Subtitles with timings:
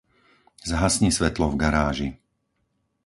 [0.69, 2.09] Zhasni svetlo v garáži.